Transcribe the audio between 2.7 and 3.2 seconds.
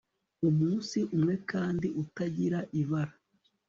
ibara